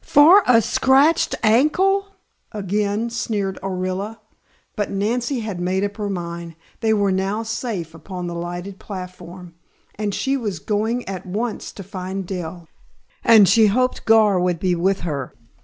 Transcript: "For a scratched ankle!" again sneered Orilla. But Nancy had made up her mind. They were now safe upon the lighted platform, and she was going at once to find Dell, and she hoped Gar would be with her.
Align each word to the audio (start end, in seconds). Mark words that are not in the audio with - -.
"For 0.03 0.41
a 0.47 0.63
scratched 0.63 1.35
ankle!" 1.43 2.07
again 2.51 3.11
sneered 3.11 3.59
Orilla. 3.61 4.17
But 4.75 4.89
Nancy 4.89 5.41
had 5.41 5.61
made 5.61 5.83
up 5.83 5.97
her 5.97 6.09
mind. 6.09 6.55
They 6.79 6.91
were 6.91 7.11
now 7.11 7.43
safe 7.43 7.93
upon 7.93 8.25
the 8.25 8.33
lighted 8.33 8.79
platform, 8.79 9.53
and 9.93 10.15
she 10.15 10.35
was 10.37 10.57
going 10.57 11.07
at 11.07 11.27
once 11.27 11.71
to 11.73 11.83
find 11.83 12.25
Dell, 12.25 12.67
and 13.23 13.47
she 13.47 13.67
hoped 13.67 14.05
Gar 14.05 14.39
would 14.39 14.57
be 14.59 14.73
with 14.73 15.01
her. 15.01 15.35